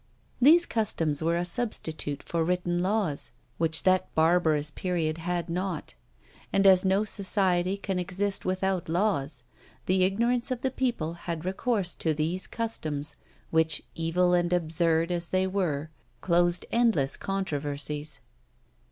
These 0.41 0.65
customs 0.65 1.21
were 1.21 1.37
a 1.37 1.45
substitute 1.45 2.23
for 2.23 2.43
written 2.43 2.79
laws, 2.81 3.33
which 3.59 3.83
that 3.83 4.11
barbarous 4.15 4.71
period 4.71 5.19
had 5.19 5.47
not; 5.47 5.93
and 6.51 6.65
as 6.65 6.83
no 6.83 7.03
society 7.03 7.77
can 7.77 7.99
exist 7.99 8.43
without 8.43 8.89
laws, 8.89 9.43
the 9.85 10.03
ignorance 10.03 10.49
of 10.49 10.63
the 10.63 10.71
people 10.71 11.13
had 11.29 11.45
recourse 11.45 11.93
to 11.93 12.15
these 12.15 12.47
customs, 12.47 13.15
which, 13.51 13.83
evil 13.93 14.33
and 14.33 14.51
absurd 14.51 15.11
as 15.11 15.27
they 15.27 15.45
were, 15.45 15.91
closed 16.19 16.65
endless 16.71 17.15
controversies. 17.15 18.21